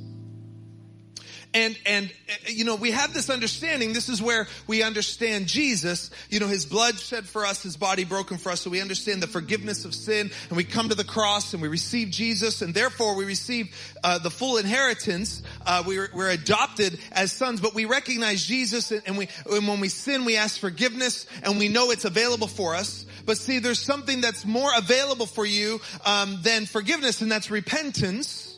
[1.54, 2.10] And, and,
[2.48, 3.92] you know, we have this understanding.
[3.92, 6.10] This is where we understand Jesus.
[6.30, 8.62] You know, his blood shed for us, his body broken for us.
[8.62, 11.68] So we understand the forgiveness of sin and we come to the cross and we
[11.68, 15.44] receive Jesus and therefore we receive uh, the full inheritance.
[15.66, 19.82] Uh, we're, we're adopted as sons, but we recognize Jesus and, and we, and when
[19.82, 23.06] we sin, we ask forgiveness and we know it's available for us.
[23.26, 28.51] But see, there's something that's more available for you, um, than forgiveness and that's repentance.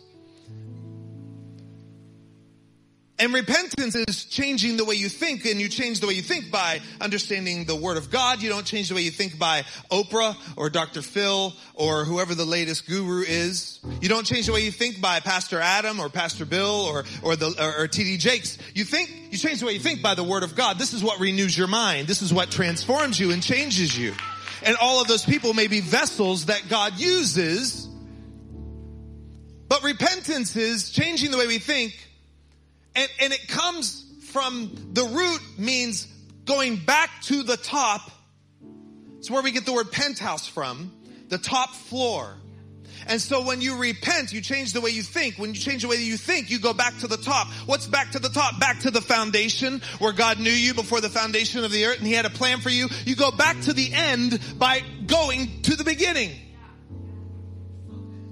[3.20, 6.50] And repentance is changing the way you think, and you change the way you think
[6.50, 8.42] by understanding the Word of God.
[8.42, 11.04] You don't change the way you think by Oprah or Dr.
[11.04, 13.80] Phil or whoever the latest guru is.
[14.02, 17.36] You don't change the way you think by Pastor Adam or Pastor Bill or or
[17.36, 18.58] the or, or TD Jakes.
[18.74, 20.80] You think you change the way you think by the Word of God.
[20.80, 22.08] This is what renews your mind.
[22.08, 24.16] This is what transforms you and changes you.
[24.66, 27.88] And all of those people may be vessels that God uses.
[29.68, 32.03] But repentance is changing the way we think
[32.96, 36.08] and, and it comes from the root means
[36.46, 38.10] going back to the top.
[39.18, 40.92] It's where we get the word penthouse from,
[41.30, 42.36] the top floor.
[43.08, 45.38] And so when you repent, you change the way you think.
[45.38, 47.48] When you change the way that you think, you go back to the top.
[47.66, 48.60] What's back to the top?
[48.60, 52.08] Back to the foundation where God knew you before the foundation of the earth and
[52.08, 52.88] he had a plan for you.
[53.06, 56.32] You go back to the end by going to the beginning.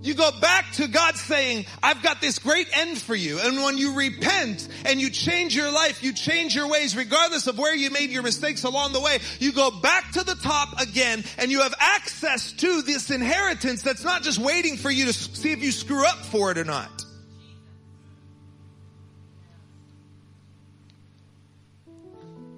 [0.04, 3.40] You go back to God saying, I've got this great end for you.
[3.40, 7.60] And when you repent and you change your life, you change your ways, regardless of
[7.60, 11.24] where you made your mistakes along the way, you go back to the top again
[11.38, 15.52] and you have access to this inheritance that's not just waiting for you to see
[15.52, 17.06] if you screw up for it or not.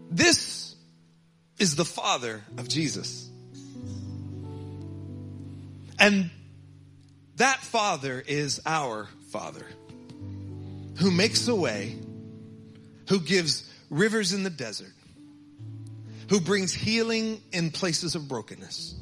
[0.10, 0.75] This
[1.60, 3.29] is the Father of Jesus.
[5.99, 6.29] And
[7.38, 9.65] that Father is our Father
[11.00, 11.98] who makes a way,
[13.10, 14.93] who gives rivers in the desert,
[16.30, 18.96] who brings healing in places of brokenness,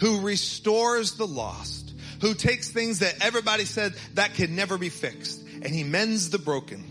[0.00, 5.42] who restores the lost, who takes things that everybody said that could never be fixed
[5.62, 6.84] and he mends the broken.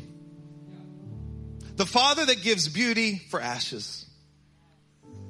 [1.75, 4.05] The Father that gives beauty for ashes.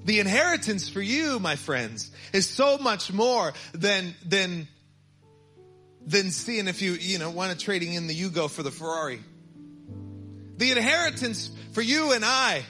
[0.04, 4.68] The inheritance for you, my friends, is so much more than, than
[6.06, 9.20] than seeing if you, you know, want to trading in the Yugo for the Ferrari.
[10.58, 12.64] The inheritance for you and I,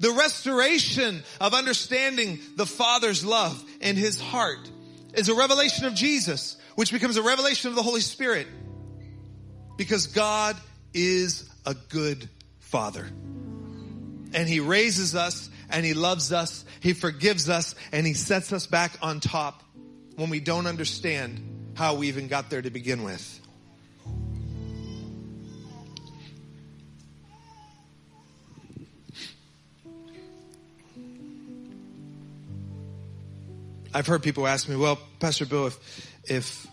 [0.00, 4.70] the restoration of understanding the Father's love in His heart
[5.14, 8.46] is a revelation of Jesus, which becomes a revelation of the Holy Spirit.
[9.76, 10.56] Because God
[10.94, 12.28] is a good
[12.60, 13.06] Father.
[14.32, 18.66] And He raises us and He loves us, He forgives us, and He sets us
[18.66, 19.62] back on top
[20.16, 23.40] when we don't understand how we even got there to begin with.
[33.94, 36.66] I've heard people ask me, well, Pastor Bill, if, if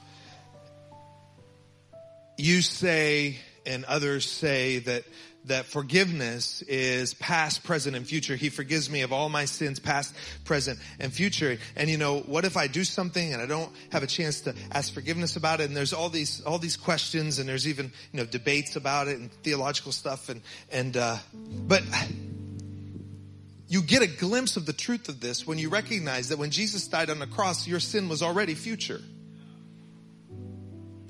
[2.39, 5.03] you say and others say that
[5.47, 8.35] that forgiveness is past, present, and future.
[8.35, 11.57] He forgives me of all my sins, past, present, and future.
[11.75, 14.55] And you know, what if I do something and I don't have a chance to
[14.71, 15.65] ask forgiveness about it?
[15.65, 19.19] And there's all these, all these questions and there's even, you know, debates about it
[19.19, 21.83] and theological stuff and, and, uh, but
[23.67, 26.87] you get a glimpse of the truth of this when you recognize that when Jesus
[26.87, 29.01] died on the cross, your sin was already future.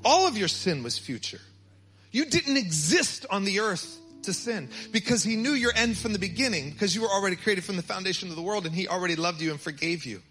[0.03, 1.41] All of your sin was future.
[2.11, 6.19] You didn't exist on the earth to sin because he knew your end from the
[6.19, 9.15] beginning because you were already created from the foundation of the world and he already
[9.15, 10.21] loved you and forgave you.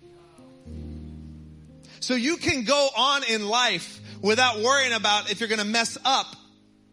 [2.00, 5.96] So you can go on in life without worrying about if you're going to mess
[6.04, 6.36] up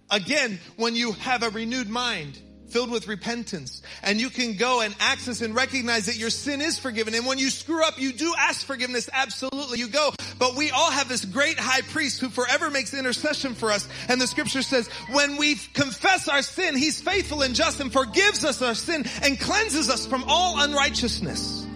[0.09, 2.39] again when you have a renewed mind
[2.71, 3.81] filled with repentance.
[4.01, 7.13] And you can go and access and recognize that your sin is forgiven.
[7.13, 9.09] And when you screw up, you do ask forgiveness.
[9.11, 9.79] Absolutely.
[9.79, 10.13] You go.
[10.39, 13.87] But we all have this great high priest who forever makes intercession for us.
[14.07, 18.45] And the scripture says, when we confess our sin, he's faithful and just and forgives
[18.45, 21.67] us our sin and cleanses us from all unrighteousness.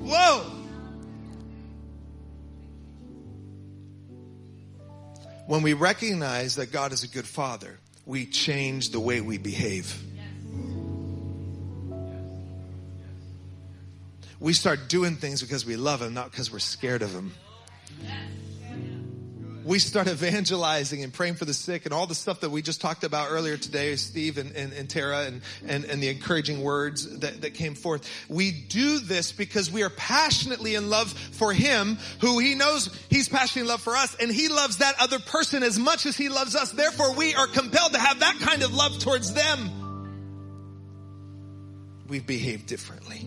[0.00, 0.58] Whoa.
[5.46, 10.00] When we recognize that God is a good father, we change the way we behave.
[14.42, 17.30] We start doing things because we love him, not because we're scared of him.
[19.62, 22.80] We start evangelizing and praying for the sick and all the stuff that we just
[22.80, 27.20] talked about earlier today, Steve and, and, and Tara and, and, and the encouraging words
[27.20, 28.10] that, that came forth.
[28.28, 33.28] We do this because we are passionately in love for him who he knows he's
[33.28, 36.28] passionately in love for us and he loves that other person as much as he
[36.28, 36.72] loves us.
[36.72, 39.70] Therefore, we are compelled to have that kind of love towards them.
[42.08, 43.24] We behave differently.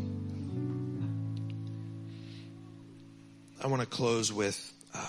[3.66, 5.02] I want to close with um,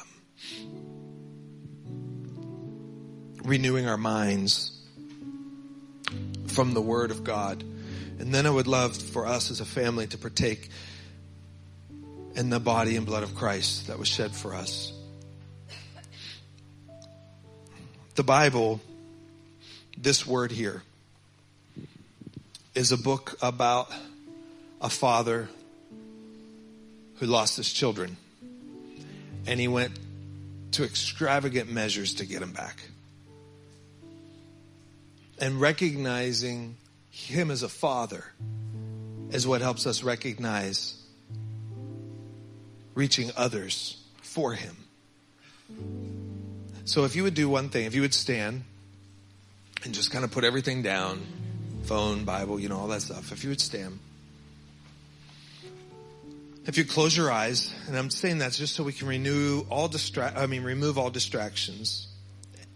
[3.45, 4.83] renewing our minds
[6.47, 7.63] from the Word of God.
[8.19, 10.71] And then I would love for us as a family to partake
[12.35, 14.91] in the body and blood of Christ that was shed for us.
[18.15, 18.81] The Bible,
[19.99, 20.83] this word here,
[22.75, 23.93] is a book about
[24.81, 25.51] a father
[27.17, 28.17] who lost his children
[29.47, 29.93] and he went
[30.73, 32.81] to extravagant measures to get him back.
[35.39, 36.77] And recognizing
[37.11, 38.25] him as a father
[39.31, 41.03] is what helps us recognize
[42.95, 44.77] reaching others for him.
[46.85, 48.65] So if you would do one thing, if you would stand
[49.85, 51.21] and just kind of put everything down,
[51.85, 53.99] phone, Bible, you know, all that stuff, if you would stand.
[56.67, 59.87] If you close your eyes, and I'm saying that just so we can renew all
[59.87, 62.09] distract, I mean, remove all distractions.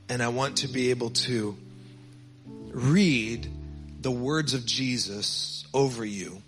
[0.09, 1.57] And I want to be able to
[2.69, 3.49] read
[4.01, 6.41] the words of Jesus over you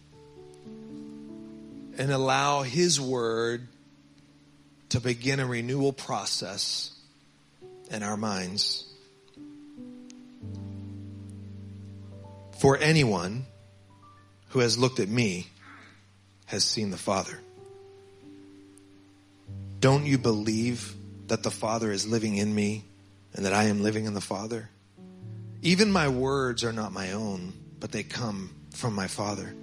[1.99, 3.67] and allow his word
[4.91, 6.97] to begin a renewal process
[7.91, 8.89] in our minds.
[12.61, 13.47] For anyone
[14.51, 15.49] who has looked at me
[16.53, 17.41] has seen the Father.
[19.81, 20.95] Don't you believe
[21.29, 22.85] that the Father is living in me
[23.33, 24.69] and that I am living in the Father?
[25.63, 29.55] Even my words are not my own, but they come from my Father.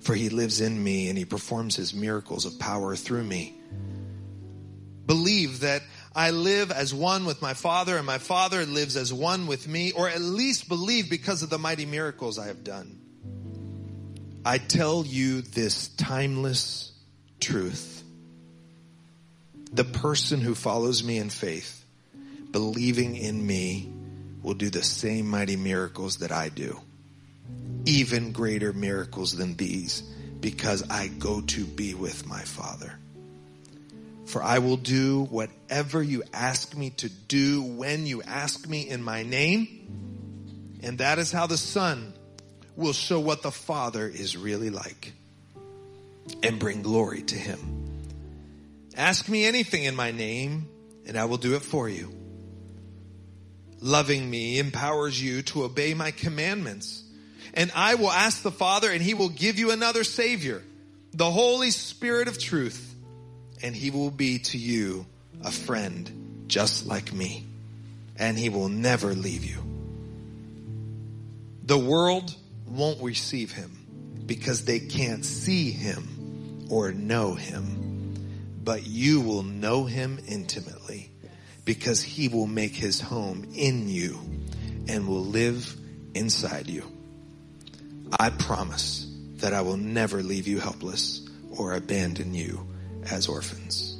[0.00, 3.54] For he lives in me and he performs his miracles of power through me.
[5.06, 5.82] Believe that
[6.16, 9.92] I live as one with my Father and my Father lives as one with me,
[9.92, 12.97] or at least believe because of the mighty miracles I have done.
[14.48, 16.92] I tell you this timeless
[17.38, 18.02] truth.
[19.74, 21.84] The person who follows me in faith,
[22.50, 23.92] believing in me,
[24.42, 26.80] will do the same mighty miracles that I do.
[27.84, 30.00] Even greater miracles than these,
[30.40, 32.98] because I go to be with my Father.
[34.24, 39.02] For I will do whatever you ask me to do when you ask me in
[39.02, 40.78] my name.
[40.82, 42.14] And that is how the Son
[42.78, 45.12] will show what the Father is really like
[46.44, 47.58] and bring glory to Him.
[48.96, 50.68] Ask me anything in my name
[51.04, 52.14] and I will do it for you.
[53.80, 57.02] Loving me empowers you to obey my commandments.
[57.52, 60.62] And I will ask the Father and He will give you another Savior,
[61.12, 62.94] the Holy Spirit of truth,
[63.60, 65.04] and He will be to you
[65.42, 67.44] a friend just like me.
[68.16, 69.64] And He will never leave you.
[71.64, 72.36] The world
[72.68, 78.14] won't receive him because they can't see him or know him.
[78.62, 81.10] But you will know him intimately
[81.64, 84.18] because he will make his home in you
[84.88, 85.74] and will live
[86.14, 86.84] inside you.
[88.18, 89.06] I promise
[89.36, 92.66] that I will never leave you helpless or abandon you
[93.10, 93.97] as orphans.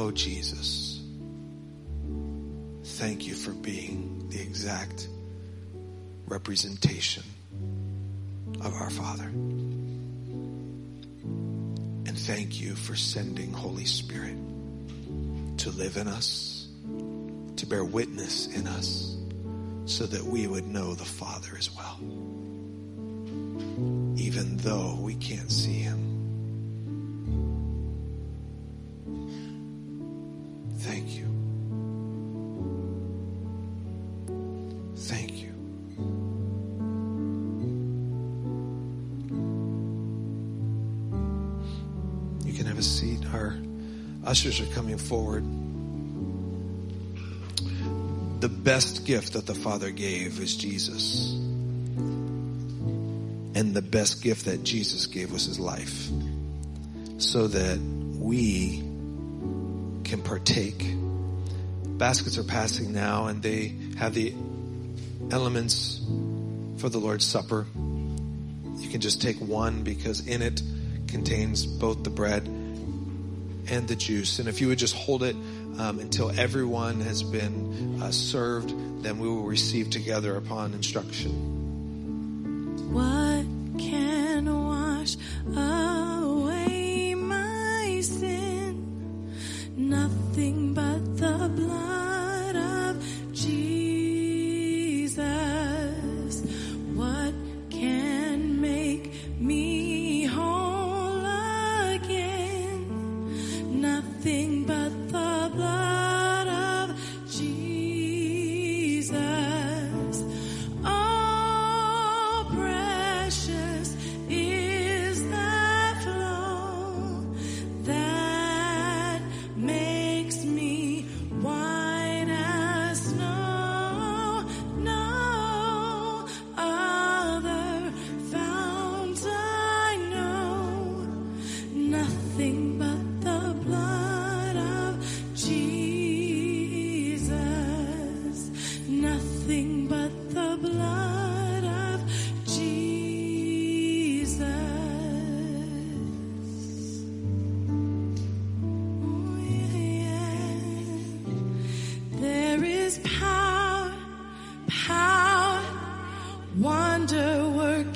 [0.00, 1.00] Oh, Jesus,
[2.84, 5.08] thank you for being the exact
[6.28, 7.24] representation
[8.60, 9.24] of our Father.
[12.06, 14.36] And thank you for sending Holy Spirit
[15.58, 16.68] to live in us,
[17.56, 19.16] to bear witness in us,
[19.86, 21.98] so that we would know the Father as well.
[24.16, 25.97] Even though we can't see him.
[44.38, 45.42] Ushers are coming forward.
[48.40, 51.32] The best gift that the Father gave is Jesus.
[53.56, 56.08] And the best gift that Jesus gave was his life.
[57.18, 58.78] So that we
[60.04, 60.94] can partake.
[61.98, 64.32] Baskets are passing now, and they have the
[65.32, 66.00] elements
[66.76, 67.66] for the Lord's Supper.
[67.74, 70.62] You can just take one because in it
[71.08, 72.48] contains both the bread
[73.70, 74.38] and the juice.
[74.38, 75.36] And if you would just hold it
[75.78, 81.32] um, until everyone has been uh, served, then we will receive together upon instruction.
[82.92, 83.46] What
[83.78, 85.16] can wash
[85.54, 89.32] away my sin?
[89.76, 91.97] Nothing but the blood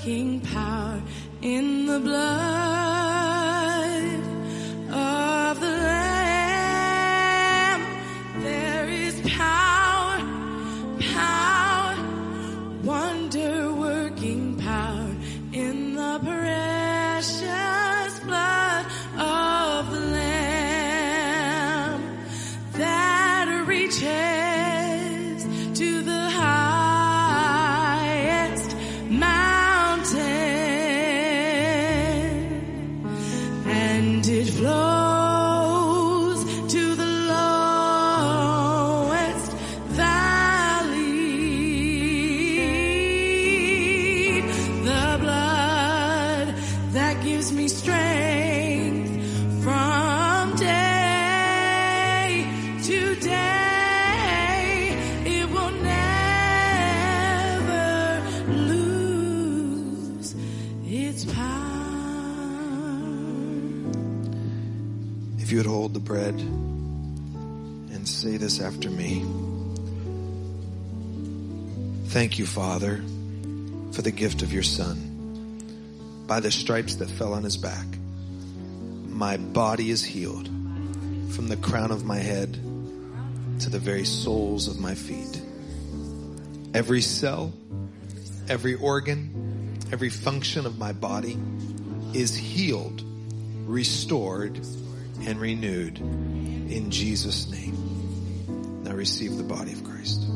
[0.05, 1.01] working power
[1.43, 2.82] in the blood
[72.13, 73.03] Thank you, Father,
[73.93, 76.25] for the gift of your Son.
[76.27, 77.87] By the stripes that fell on his back,
[79.09, 80.47] my body is healed
[81.31, 82.53] from the crown of my head
[83.61, 85.41] to the very soles of my feet.
[86.75, 87.55] Every cell,
[88.47, 91.39] every organ, every function of my body
[92.13, 93.03] is healed,
[93.65, 94.61] restored,
[95.23, 98.83] and renewed in Jesus' name.
[98.85, 100.27] Now receive the body of Christ.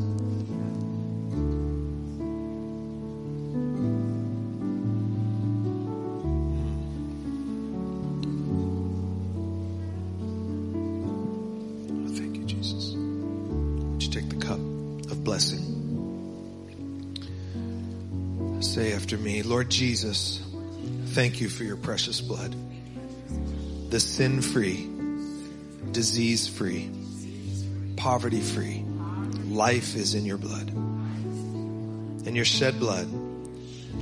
[19.47, 20.41] Lord Jesus,
[21.13, 22.53] thank you for your precious blood.
[23.89, 24.89] The sin free,
[25.93, 26.91] disease free,
[27.95, 28.83] poverty free
[29.45, 30.67] life is in your blood.
[30.67, 33.07] And your shed blood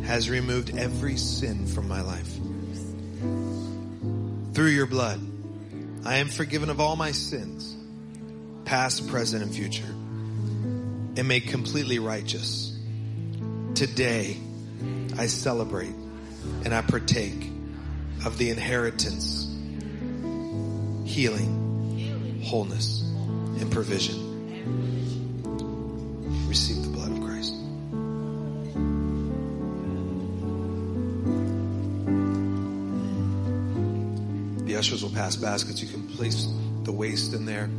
[0.04, 2.34] has removed every sin from my life.
[4.56, 5.22] Through your blood,
[6.06, 7.76] I am forgiven of all my sins,
[8.66, 12.76] past, present, and future, and made completely righteous.
[13.76, 14.38] Today,
[15.18, 15.94] I celebrate
[16.64, 17.52] and I partake
[18.26, 19.46] of the inheritance,
[21.06, 23.02] healing, wholeness,
[23.60, 24.34] and provision.
[26.48, 27.54] Receive the blood of Christ.
[34.66, 35.82] The ushers will pass baskets.
[35.82, 36.48] You can place
[36.84, 37.70] the waste in there.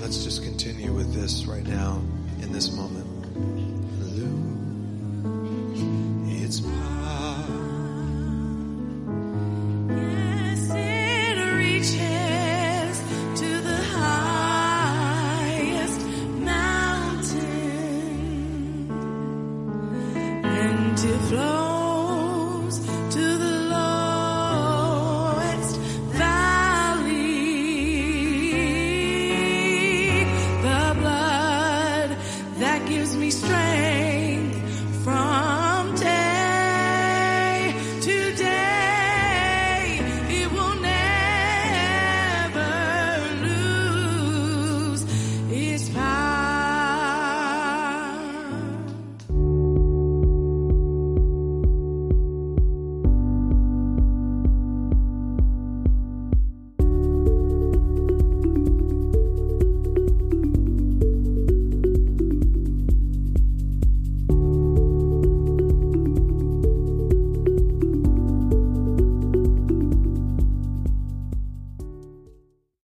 [0.00, 2.02] Let's just continue with this right now
[2.42, 3.13] in this moment.